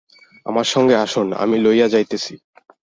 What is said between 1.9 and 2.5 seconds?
যাইতেছি।